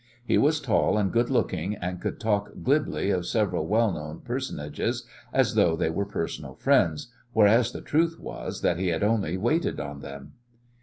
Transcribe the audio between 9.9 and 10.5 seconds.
them.